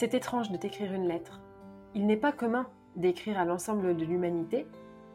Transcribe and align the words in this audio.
c'est 0.00 0.14
étrange 0.14 0.50
de 0.50 0.56
t'écrire 0.56 0.94
une 0.94 1.06
lettre. 1.06 1.42
Il 1.94 2.06
n'est 2.06 2.16
pas 2.16 2.32
commun 2.32 2.66
d'écrire 2.96 3.38
à 3.38 3.44
l'ensemble 3.44 3.94
de 3.94 4.04
l'humanité, 4.06 4.66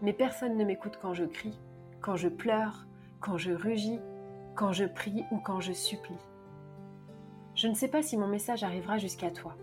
mais 0.04 0.14
personne 0.14 0.58
ne 0.58 0.64
m'écoute 0.64 1.00
quand 1.02 1.16
je 1.16 1.26
crie, 1.26 1.58
quand 2.02 2.16
je 2.16 2.28
pleure, 2.28 2.86
quand 3.20 3.36
je 3.36 3.52
rugis, 3.52 4.00
quand 4.54 4.74
je 4.74 4.86
prie 4.86 5.26
ou 5.32 5.38
quand 5.38 5.60
je 5.60 5.74
supplie. 5.74 6.20
Je 7.56 7.68
ne 7.68 7.74
sais 7.74 7.88
pas 7.88 8.04
si 8.04 8.16
mon 8.16 8.28
message 8.28 8.64
arrivera 8.64 9.00
jusqu'à 9.00 9.32
toi. 9.32 9.56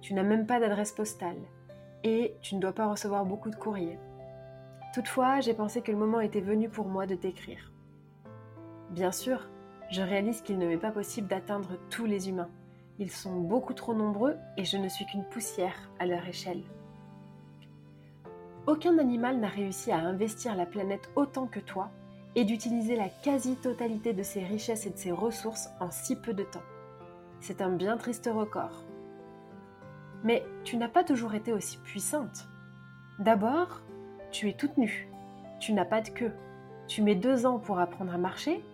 Tu 0.00 0.14
n'as 0.14 0.22
même 0.22 0.46
pas 0.46 0.60
d'adresse 0.60 0.92
postale 0.92 1.42
et 2.04 2.36
tu 2.40 2.54
ne 2.54 2.60
dois 2.60 2.72
pas 2.72 2.86
recevoir 2.86 3.24
beaucoup 3.24 3.50
de 3.50 3.56
courriers. 3.56 3.98
Toutefois, 4.94 5.40
j'ai 5.40 5.54
pensé 5.54 5.82
que 5.82 5.90
le 5.90 5.98
moment 5.98 6.20
était 6.20 6.40
venu 6.40 6.68
pour 6.68 6.86
moi 6.86 7.06
de 7.06 7.16
t'écrire. 7.16 7.72
Bien 8.90 9.10
sûr, 9.10 9.48
je 9.90 10.02
réalise 10.02 10.40
qu'il 10.40 10.58
ne 10.58 10.68
m'est 10.68 10.76
pas 10.76 10.92
possible 10.92 11.26
d'atteindre 11.26 11.70
tous 11.90 12.06
les 12.06 12.28
humains. 12.28 12.50
Ils 12.98 13.10
sont 13.10 13.40
beaucoup 13.40 13.74
trop 13.74 13.92
nombreux 13.92 14.36
et 14.56 14.64
je 14.64 14.78
ne 14.78 14.88
suis 14.88 15.04
qu'une 15.04 15.24
poussière 15.24 15.90
à 15.98 16.06
leur 16.06 16.26
échelle. 16.26 16.62
Aucun 18.66 18.98
animal 18.98 19.38
n'a 19.38 19.48
réussi 19.48 19.92
à 19.92 19.98
investir 19.98 20.56
la 20.56 20.64
planète 20.64 21.10
autant 21.14 21.46
que 21.46 21.60
toi 21.60 21.90
et 22.34 22.44
d'utiliser 22.44 22.96
la 22.96 23.08
quasi-totalité 23.08 24.14
de 24.14 24.22
ses 24.22 24.42
richesses 24.42 24.86
et 24.86 24.90
de 24.90 24.96
ses 24.96 25.12
ressources 25.12 25.68
en 25.78 25.90
si 25.90 26.16
peu 26.16 26.32
de 26.32 26.42
temps. 26.42 26.64
C'est 27.40 27.60
un 27.60 27.70
bien 27.70 27.98
triste 27.98 28.30
record. 28.32 28.82
Mais 30.24 30.42
tu 30.64 30.78
n'as 30.78 30.88
pas 30.88 31.04
toujours 31.04 31.34
été 31.34 31.52
aussi 31.52 31.76
puissante. 31.78 32.48
D'abord, 33.18 33.82
tu 34.30 34.48
es 34.48 34.54
toute 34.54 34.76
nue. 34.78 35.08
Tu 35.60 35.74
n'as 35.74 35.84
pas 35.84 36.00
de 36.00 36.08
queue. 36.08 36.32
Tu 36.88 37.02
mets 37.02 37.14
deux 37.14 37.46
ans 37.46 37.58
pour 37.58 37.78
apprendre 37.78 38.14
à 38.14 38.18
marcher. 38.18 38.64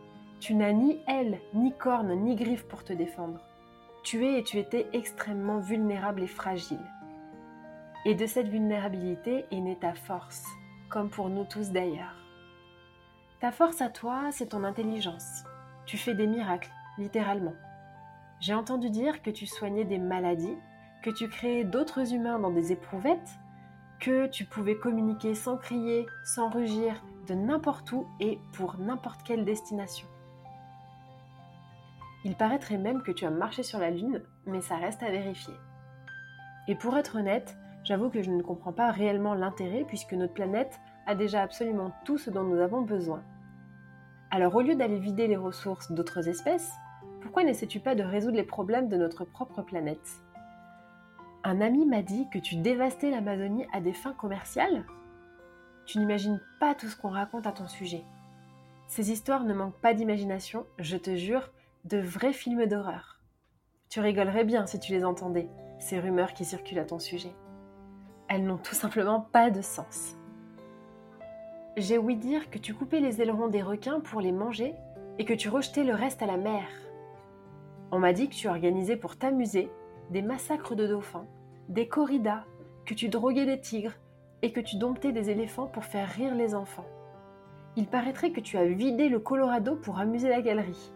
Tu 0.41 0.55
n'as 0.55 0.73
ni 0.73 1.01
aile, 1.09 1.41
ni 1.55 1.73
cornes, 1.73 2.15
ni 2.15 2.37
griffes 2.37 2.67
pour 2.67 2.85
te 2.85 2.93
défendre. 2.93 3.41
Tu 4.03 4.27
es 4.27 4.41
et 4.41 4.43
tu 4.43 4.59
étais 4.59 4.89
extrêmement 4.93 5.61
vulnérable 5.61 6.23
et 6.23 6.27
fragile. 6.27 6.85
Et 8.05 8.17
de 8.17 8.27
cette 8.27 8.49
vulnérabilité 8.49 9.47
est 9.53 9.61
née 9.61 9.79
ta 9.79 9.95
force, 9.95 10.45
comme 10.89 11.09
pour 11.09 11.29
nous 11.29 11.45
tous 11.45 11.71
d'ailleurs. 11.71 12.17
Ta 13.39 13.53
force 13.53 13.81
à 13.81 13.89
toi, 13.89 14.31
c'est 14.33 14.49
ton 14.49 14.65
intelligence. 14.65 15.45
Tu 15.87 15.99
fais 15.99 16.15
des 16.15 16.27
miracles, 16.27 16.73
littéralement. 16.99 17.55
J'ai 18.41 18.55
entendu 18.55 18.91
dire 18.91 19.23
que 19.23 19.31
tu 19.31 19.47
soignais 19.47 19.85
des 19.85 19.99
maladies, 19.99 20.59
que 21.05 21.11
tu 21.11 21.29
créais 21.29 21.63
d'autres 21.63 22.13
humains 22.13 22.41
dans 22.41 22.51
des 22.51 22.73
éprouvettes, 22.73 23.39
que 24.01 24.27
tu 24.27 24.45
pouvais 24.45 24.77
communiquer 24.77 25.37
sans 25.37 25.57
crier, 25.57 26.07
sans 26.25 26.51
rugir, 26.51 27.01
de 27.29 27.35
n'importe 27.35 27.93
où 27.93 28.05
et 28.19 28.41
pour 28.53 28.79
n'importe 28.79 29.23
quelle 29.23 29.45
destination. 29.45 30.09
Il 32.25 32.37
paraîtrait 32.37 32.79
même 32.79 33.03
que 33.03 33.11
tu 33.11 33.25
as 33.25 33.31
marché 33.31 33.63
sur 33.63 33.79
la 33.79 33.91
Lune, 33.91 34.23
mais 34.47 34.61
ça 34.61 34.77
reste 34.77 35.03
à 35.03 35.11
vérifier. 35.11 35.55
Et 36.69 36.77
pour 36.77 36.97
être 36.97 37.17
honnête, 37.17 37.57
j'avoue 37.83 38.11
que 38.11 38.23
je 38.23 38.31
ne 38.31 38.43
comprends 38.43 38.73
pas 38.73 38.91
réellement 38.93 39.35
l'intérêt 39.35 39.85
puisque 39.87 40.13
notre 40.13 40.35
planète 40.35 40.79
a 41.07 41.15
déjà 41.17 41.43
absolument 41.43 41.93
tout 42.05 42.19
ce 42.19 42.31
dont 42.31 42.45
nous 42.45 42.61
avons 42.61 42.83
besoin. 42.83 43.23
Alors 44.31 44.55
au 44.55 44.63
lieu 44.63 44.77
d'aller 44.77 44.99
vider 44.99 45.27
les 45.27 45.37
ressources 45.37 45.91
d'autres 45.91 46.29
espèces, 46.29 46.73
pourquoi 47.21 47.43
n'essaies-tu 47.43 47.81
pas 47.81 47.95
de 47.95 48.05
résoudre 48.05 48.37
les 48.37 48.45
problèmes 48.45 48.89
de 48.89 48.97
notre 48.97 49.25
propre 49.25 49.63
planète? 49.63 50.23
Un 51.45 51.61
ami 51.61 51.87
m'a 51.87 52.03
dit 52.03 52.29
que 52.31 52.39
tu 52.39 52.55
dévastais 52.57 53.11
l'Amazonie 53.11 53.67
à 53.73 53.81
des 53.81 53.93
fins 53.93 54.15
commerciales? 54.15 54.85
Tu 55.87 55.99
n'imagines 55.99 56.41
pas 56.61 56.77
tout 56.77 56.87
ce 56.87 56.97
qu'on 56.97 57.11
raconte 57.11 57.49
à 57.49 57.53
ton 57.53 57.67
sujet. 57.67 58.05
Ces 58.87 59.11
histoires 59.11 59.43
ne 59.43 59.55
manquent 59.55 59.81
pas 59.81 59.95
d'imagination, 59.95 60.67
je 60.79 60.97
te 60.97 61.17
jure, 61.17 61.51
de 61.85 61.99
vrais 61.99 62.33
films 62.33 62.67
d'horreur. 62.67 63.21
Tu 63.89 63.99
rigolerais 63.99 64.45
bien 64.45 64.67
si 64.67 64.79
tu 64.79 64.93
les 64.93 65.05
entendais, 65.05 65.49
ces 65.81 65.99
rumeurs 65.99 66.33
qui 66.33 66.45
circulent 66.45 66.79
à 66.79 66.85
ton 66.85 67.01
sujet. 67.01 67.35
Elles 68.29 68.45
n'ont 68.45 68.59
tout 68.59 68.77
simplement 68.77 69.21
pas 69.21 69.51
de 69.51 69.63
sens. 69.63 70.17
J'ai 71.77 71.99
ouï 71.99 72.17
dire 72.17 72.51
que 72.51 72.59
tu 72.59 72.73
coupais 72.73 73.01
les 73.01 73.21
ailerons 73.21 73.49
des 73.49 73.63
requins 73.63 73.99
pour 73.99 74.21
les 74.21 74.31
manger 74.31 74.75
et 75.19 75.25
que 75.25 75.35
tu 75.35 75.49
rejetais 75.49 75.83
le 75.83 75.95
reste 75.95 76.23
à 76.23 76.27
la 76.27 76.37
mer. 76.37 76.69
On 77.91 77.99
m'a 77.99 78.13
dit 78.13 78.29
que 78.29 78.35
tu 78.35 78.49
organisais 78.49 78.97
pour 78.97 79.17
t'amuser 79.17 79.69
des 80.11 80.23
massacres 80.23 80.77
de 80.77 80.87
dauphins, 80.87 81.27
des 81.69 81.89
corridas, 81.89 82.45
que 82.87 82.95
tu 82.95 83.09
droguais 83.09 83.45
des 83.45 83.61
tigres 83.61 83.97
et 84.43 84.53
que 84.53 84.61
tu 84.61 84.77
domptais 84.77 85.13
des 85.13 85.31
éléphants 85.31 85.67
pour 85.67 85.85
faire 85.85 86.09
rire 86.09 86.37
les 86.37 86.55
enfants. 86.55 86.87
Il 87.75 87.89
paraîtrait 87.89 88.31
que 88.31 88.41
tu 88.41 88.57
as 88.57 88.67
vidé 88.67 89.09
le 89.09 89.19
Colorado 89.19 89.75
pour 89.75 89.99
amuser 89.99 90.29
la 90.29 90.43
galerie. 90.43 90.93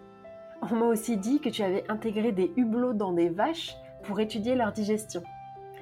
On 0.63 0.75
m'a 0.75 0.87
aussi 0.87 1.17
dit 1.17 1.41
que 1.41 1.49
tu 1.49 1.63
avais 1.63 1.85
intégré 1.89 2.33
des 2.33 2.53
hublots 2.57 2.95
dans 2.95 3.13
des 3.13 3.29
vaches 3.29 3.77
pour 4.03 4.21
étudier 4.21 4.55
leur 4.55 4.73
digestion. 4.73 5.23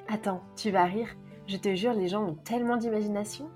Attends, 0.07 0.41
tu 0.55 0.69
vas 0.69 0.83
rire, 0.83 1.07
je 1.47 1.57
te 1.57 1.73
jure, 1.75 1.93
les 1.93 2.07
gens 2.07 2.23
ont 2.23 2.35
tellement 2.35 2.77
d'imagination. 2.77 3.49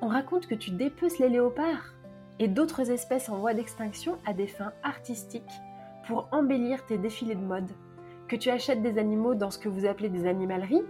On 0.00 0.08
raconte 0.08 0.46
que 0.46 0.54
tu 0.54 0.70
dépeces 0.70 1.18
les 1.18 1.28
léopards 1.28 1.94
et 2.38 2.48
d'autres 2.48 2.90
espèces 2.90 3.28
en 3.28 3.38
voie 3.38 3.54
d'extinction 3.54 4.18
à 4.24 4.32
des 4.32 4.46
fins 4.46 4.72
artistiques 4.82 5.60
pour 6.06 6.28
embellir 6.32 6.86
tes 6.86 6.96
défilés 6.96 7.34
de 7.34 7.44
mode, 7.44 7.70
que 8.28 8.36
tu 8.36 8.50
achètes 8.50 8.82
des 8.82 8.98
animaux 8.98 9.34
dans 9.34 9.50
ce 9.50 9.58
que 9.58 9.68
vous 9.68 9.86
appelez 9.86 10.08
des 10.08 10.26
animaleries, 10.26 10.84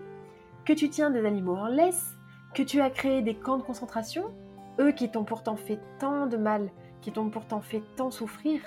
que 0.64 0.72
tu 0.72 0.88
tiens 0.88 1.10
des 1.10 1.26
animaux 1.26 1.56
en 1.56 1.66
laisse, 1.66 2.16
que 2.54 2.62
tu 2.62 2.80
as 2.80 2.90
créé 2.90 3.22
des 3.22 3.34
camps 3.34 3.56
de 3.56 3.62
concentration, 3.62 4.30
eux 4.80 4.92
qui 4.92 5.10
t'ont 5.10 5.24
pourtant 5.24 5.56
fait 5.56 5.80
tant 5.98 6.26
de 6.26 6.36
mal, 6.36 6.70
qui 7.00 7.10
t'ont 7.10 7.30
pourtant 7.30 7.60
fait 7.60 7.82
tant 7.96 8.10
souffrir, 8.10 8.60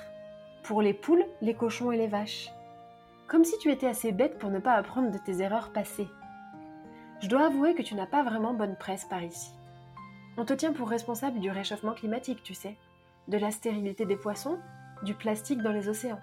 pour 0.63 0.81
les 0.81 0.94
poules, 0.94 1.25
les 1.42 1.54
cochons 1.54 1.92
et 1.92 1.98
les 1.98 2.08
vaches. 2.08 2.52
Comme 3.28 3.44
si 3.44 3.58
tu 3.58 3.72
étais 3.72 3.88
assez 3.88 4.12
bête 4.12 4.38
pour 4.38 4.50
ne 4.50 4.60
pas 4.60 4.74
apprendre 4.74 5.12
de 5.12 5.18
tes 5.18 5.42
erreurs 5.42 5.72
passées. 5.72 6.08
Je 7.22 7.28
dois 7.28 7.46
avouer 7.46 7.74
que 7.75 7.81
tu 7.81 7.96
n'as 7.96 8.06
pas 8.06 8.24
vraiment 8.24 8.54
bonne 8.54 8.75
presse 8.75 9.06
par 9.06 9.24
ici. 9.24 9.52
On 10.38 10.46
te 10.46 10.54
tient 10.54 10.74
pour 10.74 10.90
responsable 10.90 11.40
du 11.40 11.50
réchauffement 11.50 11.94
climatique, 11.94 12.44
tu 12.44 12.54
sais, 12.54 12.78
de 13.28 13.38
la 13.38 13.52
stérilité 13.52 14.06
des 14.06 14.16
poissons, 14.16 14.60
du 15.04 15.13
plastique 15.13 15.62
dans 15.62 15.72
les 15.72 15.90
océans. 15.90 16.19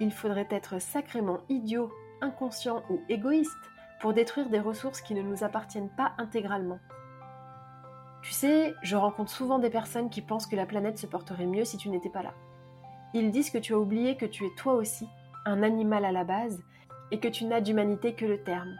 Il 0.00 0.12
faudrait 0.12 0.48
être 0.50 0.80
sacrément 0.80 1.38
idiot, 1.48 1.90
inconscient 2.20 2.82
ou 2.90 3.00
égoïste 3.08 3.52
pour 4.00 4.12
détruire 4.12 4.48
des 4.48 4.60
ressources 4.60 5.00
qui 5.00 5.14
ne 5.14 5.22
nous 5.22 5.42
appartiennent 5.42 5.90
pas 5.90 6.12
intégralement. 6.18 6.78
Tu 8.22 8.32
sais, 8.32 8.74
je 8.82 8.96
rencontre 8.96 9.30
souvent 9.30 9.58
des 9.58 9.70
personnes 9.70 10.10
qui 10.10 10.22
pensent 10.22 10.46
que 10.46 10.56
la 10.56 10.66
planète 10.66 10.98
se 10.98 11.06
porterait 11.06 11.46
mieux 11.46 11.64
si 11.64 11.76
tu 11.76 11.88
n'étais 11.88 12.10
pas 12.10 12.22
là. 12.22 12.34
Ils 13.14 13.30
disent 13.30 13.50
que 13.50 13.58
tu 13.58 13.74
as 13.74 13.78
oublié 13.78 14.16
que 14.16 14.26
tu 14.26 14.44
es 14.44 14.54
toi 14.56 14.74
aussi, 14.74 15.08
un 15.46 15.62
animal 15.62 16.04
à 16.04 16.12
la 16.12 16.24
base, 16.24 16.62
et 17.10 17.20
que 17.20 17.28
tu 17.28 17.44
n'as 17.44 17.60
d'humanité 17.60 18.14
que 18.14 18.26
le 18.26 18.42
terme. 18.42 18.76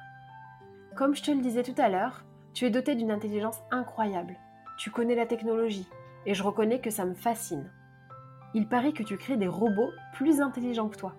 Comme 0.97 1.15
je 1.15 1.23
te 1.23 1.31
le 1.31 1.41
disais 1.41 1.63
tout 1.63 1.81
à 1.81 1.89
l'heure, 1.89 2.25
tu 2.53 2.67
es 2.67 2.71
doté 2.71 2.95
d'une 2.95 3.11
intelligence 3.11 3.61
incroyable. 3.71 4.37
Tu 4.79 4.91
connais 4.91 5.15
la 5.15 5.27
technologie, 5.27 5.89
et 6.27 6.35
je 6.35 6.43
reconnais 6.43 6.81
que 6.81 6.91
ça 6.91 7.05
me 7.05 7.15
fascine. 7.15 7.71
Il 8.55 8.69
paraît 8.69 8.93
que 8.93 9.03
tu 9.03 9.17
crées 9.17 9.37
des 9.37 9.49
robots 9.49 9.93
plus 10.13 10.41
intelligents 10.41 10.89
que 10.89 10.97
toi. 10.97 11.15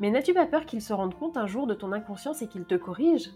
Mais 0.00 0.10
n'as-tu 0.10 0.34
pas 0.34 0.46
peur 0.46 0.64
qu'ils 0.64 0.82
se 0.82 0.92
rendent 0.92 1.18
compte 1.18 1.36
un 1.36 1.46
jour 1.46 1.66
de 1.66 1.74
ton 1.74 1.92
inconscience 1.92 2.42
et 2.42 2.48
qu'ils 2.48 2.64
te 2.64 2.74
corrigent? 2.74 3.30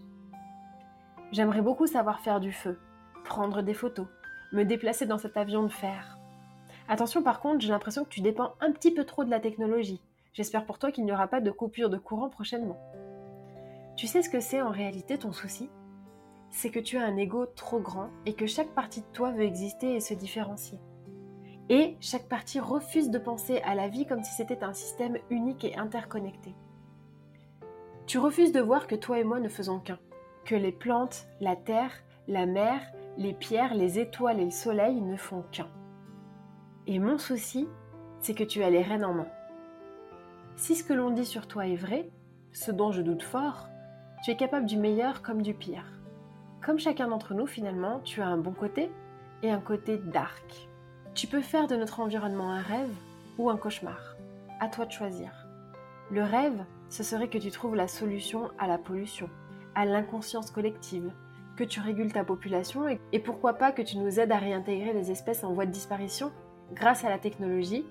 J'aimerais 1.33 1.63
beaucoup 1.63 1.87
savoir 1.87 2.21
faire 2.21 2.41
du 2.41 2.53
feu, 2.53 2.79
prendre 3.25 3.63
des 3.63 3.75
photos, 3.75 4.07
me 4.53 4.65
déplacer 4.65 5.07
dans 5.07 5.19
cet 5.19 5.37
avion 5.37 5.65
de 5.65 5.69
fer. 5.69 6.16
Attention 6.89 7.23
par 7.23 7.41
contre, 7.41 7.61
j'ai 7.61 7.71
l'impression 7.71 8.05
que 8.05 8.11
tu 8.11 8.21
dépends 8.21 8.55
un 8.61 8.71
petit 8.71 8.93
peu 8.93 9.05
trop 9.05 9.25
de 9.25 9.31
la 9.31 9.41
technologie. 9.41 10.01
J'espère 10.33 10.67
pour 10.67 10.79
toi 10.79 10.93
qu'il 10.93 11.05
n'y 11.05 11.13
aura 11.13 11.29
pas 11.29 11.41
de 11.41 11.51
coupure 11.51 11.91
de 11.91 11.97
courant 11.97 12.29
prochainement. 12.29 12.79
Tu 13.97 14.07
sais 14.07 14.23
ce 14.23 14.29
que 14.29 14.41
c'est 14.41 14.61
en 14.61 14.71
réalité 14.71 15.19
ton 15.19 15.33
souci? 15.33 15.71
C'est 16.51 16.71
que 16.71 16.79
tu 16.79 16.99
as 16.99 17.05
un 17.05 17.17
ego 17.17 17.47
trop 17.47 17.81
grand 17.81 18.11
et 18.25 18.35
que 18.35 18.47
chaque 18.47 18.75
partie 18.75 19.01
de 19.01 19.07
toi 19.13 19.33
veut 19.33 19.43
exister 19.43 19.95
et 19.95 20.01
se 20.01 20.15
différencier. 20.15 20.79
Et 21.69 21.97
chaque 22.01 22.29
partie 22.29 22.61
refuse 22.61 23.11
de 23.11 23.19
penser 23.19 23.61
à 23.63 23.75
la 23.75 23.89
vie 23.89 24.07
comme 24.07 24.23
si 24.23 24.35
c'était 24.35 24.63
un 24.63 24.73
système 24.73 25.19
unique 25.31 25.65
et 25.65 25.77
interconnecté. 25.77 26.55
Tu 28.07 28.19
refuses 28.19 28.53
de 28.53 28.61
voir 28.61 28.87
que 28.87 28.95
toi 28.95 29.19
et 29.19 29.25
moi 29.25 29.41
ne 29.41 29.49
faisons 29.49 29.81
qu'un, 29.81 29.99
que 30.45 30.55
les 30.55 30.71
plantes, 30.71 31.27
la 31.41 31.57
terre, 31.57 31.91
la 32.29 32.47
mer, 32.47 32.81
les 33.17 33.33
pierres, 33.33 33.75
les 33.75 33.99
étoiles 33.99 34.39
et 34.39 34.45
le 34.45 34.51
soleil 34.51 35.01
ne 35.01 35.17
font 35.17 35.43
qu'un. 35.51 35.69
Et 36.89 37.01
mon 37.01 37.19
souci, 37.19 37.67
c'est 38.21 38.35
que 38.35 38.45
tu 38.45 38.63
as 38.63 38.71
les 38.71 38.83
rênes 38.83 39.05
en 39.05 39.13
main. 39.13 39.27
Si 40.55 40.77
ce 40.77 40.85
que 40.85 40.93
l'on 40.93 41.11
dit 41.11 41.25
sur 41.25 41.49
toi 41.49 41.67
est 41.67 41.75
vrai, 41.75 42.09
ce 42.53 42.71
dont 42.71 42.93
je 42.93 43.03
doute 43.03 43.25
fort, 43.25 43.69
tu 44.23 44.31
es 44.31 44.37
capable 44.37 44.67
du 44.67 44.77
meilleur 44.77 45.21
comme 45.21 45.43
du 45.43 45.53
pire. 45.53 45.85
Comme 46.65 46.79
chacun 46.79 47.09
d'entre 47.09 47.35
nous, 47.35 47.47
finalement, 47.47 48.01
tu 48.05 48.23
as 48.23 48.29
un 48.29 48.37
bon 48.37 48.53
côté 48.53 48.91
et 49.43 49.51
un 49.51 49.59
côté 49.59 49.99
dark. 49.99 50.69
Tu 51.15 51.27
peux 51.27 51.41
faire 51.41 51.67
de 51.67 51.75
notre 51.75 51.99
environnement 51.99 52.53
un 52.53 52.63
rêve 52.63 52.95
ou 53.37 53.51
un 53.51 53.57
cauchemar. 53.57 54.17
À 54.61 54.69
toi 54.69 54.87
de 54.87 54.93
choisir. 54.93 55.31
Le 56.13 56.23
rêve, 56.23 56.65
ce 56.89 57.03
serait 57.03 57.29
que 57.29 57.39
tu 57.39 57.51
trouves 57.51 57.75
la 57.75 57.89
solution 57.89 58.51
à 58.61 58.69
la 58.69 58.79
pollution, 58.79 59.29
à 59.75 59.87
l'inconscience 59.87 60.53
collective, 60.53 61.11
que 61.57 61.65
tu 61.65 61.81
régules 61.81 62.13
ta 62.13 62.23
population 62.23 62.87
et 63.13 63.19
pourquoi 63.19 63.55
pas 63.55 63.73
que 63.73 63.83
tu 63.83 63.99
nous 63.99 64.21
aides 64.21 64.31
à 64.31 64.39
réintégrer 64.39 64.93
les 64.93 65.11
espèces 65.11 65.43
en 65.43 65.53
voie 65.53 65.67
de 65.67 65.73
disparition 65.73 66.31
grâce 66.73 67.05
à 67.05 67.11
la 67.11 67.19
technologie, 67.19 67.85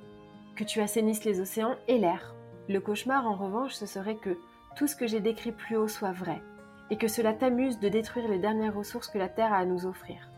que 0.55 0.63
tu 0.63 0.81
assainisses 0.81 1.25
les 1.25 1.39
océans 1.39 1.75
et 1.87 1.97
l'air. 1.97 2.33
Le 2.69 2.79
cauchemar, 2.79 3.27
en 3.27 3.35
revanche, 3.35 3.73
ce 3.73 3.85
serait 3.85 4.15
que 4.15 4.37
tout 4.75 4.87
ce 4.87 4.95
que 4.95 5.07
j'ai 5.07 5.19
décrit 5.19 5.51
plus 5.51 5.77
haut 5.77 5.87
soit 5.87 6.11
vrai, 6.11 6.41
et 6.89 6.97
que 6.97 7.07
cela 7.07 7.33
t'amuse 7.33 7.79
de 7.79 7.89
détruire 7.89 8.27
les 8.27 8.39
dernières 8.39 8.75
ressources 8.75 9.07
que 9.07 9.17
la 9.17 9.29
Terre 9.29 9.53
a 9.53 9.57
à 9.57 9.65
nous 9.65 9.85
offrir. 9.85 10.29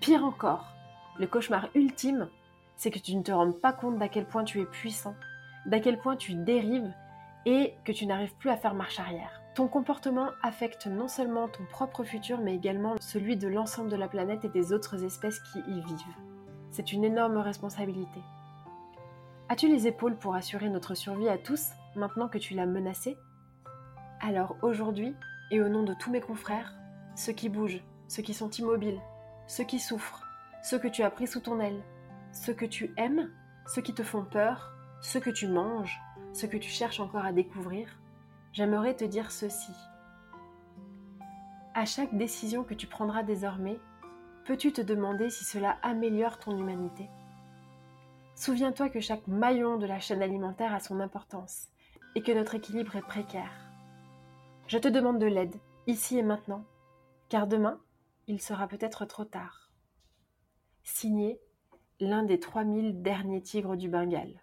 Pire 0.00 0.24
encore, 0.24 0.74
le 1.18 1.26
cauchemar 1.26 1.68
ultime, 1.74 2.28
c'est 2.76 2.90
que 2.90 2.98
tu 2.98 3.14
ne 3.14 3.22
te 3.22 3.32
rends 3.32 3.52
pas 3.52 3.72
compte 3.72 3.98
d'à 3.98 4.08
quel 4.08 4.24
point 4.24 4.44
tu 4.44 4.60
es 4.60 4.64
puissant, 4.64 5.14
d'à 5.66 5.80
quel 5.80 5.98
point 5.98 6.16
tu 6.16 6.34
dérives 6.34 6.92
et 7.44 7.74
que 7.84 7.92
tu 7.92 8.06
n'arrives 8.06 8.34
plus 8.36 8.50
à 8.50 8.56
faire 8.56 8.74
marche 8.74 8.98
arrière. 8.98 9.42
Ton 9.54 9.68
comportement 9.68 10.28
affecte 10.42 10.86
non 10.86 11.08
seulement 11.08 11.48
ton 11.48 11.64
propre 11.64 12.04
futur, 12.04 12.38
mais 12.38 12.54
également 12.54 12.94
celui 13.00 13.36
de 13.36 13.48
l'ensemble 13.48 13.90
de 13.90 13.96
la 13.96 14.08
planète 14.08 14.44
et 14.44 14.48
des 14.48 14.72
autres 14.72 15.04
espèces 15.04 15.40
qui 15.40 15.58
y 15.58 15.80
vivent. 15.80 16.29
C'est 16.70 16.92
une 16.92 17.04
énorme 17.04 17.38
responsabilité. 17.38 18.20
As-tu 19.48 19.68
les 19.68 19.88
épaules 19.88 20.16
pour 20.16 20.36
assurer 20.36 20.68
notre 20.68 20.94
survie 20.94 21.28
à 21.28 21.36
tous 21.36 21.70
maintenant 21.96 22.28
que 22.28 22.38
tu 22.38 22.54
l'as 22.54 22.66
menacé 22.66 23.18
Alors 24.20 24.56
aujourd'hui, 24.62 25.14
et 25.50 25.60
au 25.60 25.68
nom 25.68 25.82
de 25.82 25.94
tous 25.94 26.12
mes 26.12 26.20
confrères, 26.20 26.74
ceux 27.16 27.32
qui 27.32 27.48
bougent, 27.48 27.82
ceux 28.06 28.22
qui 28.22 28.34
sont 28.34 28.50
immobiles, 28.50 29.00
ceux 29.48 29.64
qui 29.64 29.80
souffrent, 29.80 30.24
ceux 30.62 30.78
que 30.78 30.86
tu 30.86 31.02
as 31.02 31.10
pris 31.10 31.26
sous 31.26 31.40
ton 31.40 31.58
aile, 31.58 31.82
ceux 32.32 32.54
que 32.54 32.66
tu 32.66 32.94
aimes, 32.96 33.30
ceux 33.66 33.82
qui 33.82 33.92
te 33.92 34.04
font 34.04 34.24
peur, 34.24 34.72
ceux 35.00 35.18
que 35.18 35.30
tu 35.30 35.48
manges, 35.48 36.00
ceux 36.32 36.46
que 36.46 36.56
tu 36.56 36.70
cherches 36.70 37.00
encore 37.00 37.24
à 37.24 37.32
découvrir, 37.32 37.88
j'aimerais 38.52 38.94
te 38.94 39.04
dire 39.04 39.32
ceci. 39.32 39.72
À 41.74 41.84
chaque 41.84 42.16
décision 42.16 42.62
que 42.62 42.74
tu 42.74 42.86
prendras 42.86 43.24
désormais, 43.24 43.80
peux-tu 44.50 44.72
te 44.72 44.80
demander 44.80 45.30
si 45.30 45.44
cela 45.44 45.78
améliore 45.80 46.40
ton 46.40 46.58
humanité? 46.58 47.08
Souviens-toi 48.34 48.88
que 48.88 48.98
chaque 48.98 49.28
maillon 49.28 49.78
de 49.78 49.86
la 49.86 50.00
chaîne 50.00 50.22
alimentaire 50.22 50.74
a 50.74 50.80
son 50.80 50.98
importance 50.98 51.68
et 52.16 52.22
que 52.24 52.32
notre 52.32 52.56
équilibre 52.56 52.96
est 52.96 53.06
précaire. 53.06 53.52
Je 54.66 54.76
te 54.76 54.88
demande 54.88 55.20
de 55.20 55.26
l'aide, 55.26 55.54
ici 55.86 56.18
et 56.18 56.24
maintenant, 56.24 56.64
car 57.28 57.46
demain, 57.46 57.78
il 58.26 58.40
sera 58.40 58.66
peut-être 58.66 59.04
trop 59.04 59.24
tard 59.24 59.70
signé 60.82 61.40
l'un 62.00 62.24
des 62.24 62.40
3000 62.40 63.02
derniers 63.02 63.42
tigres 63.42 63.76
du 63.76 63.88
Bengale. 63.88 64.42